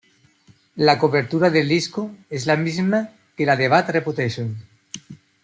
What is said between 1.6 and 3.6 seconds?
disco es la misma que la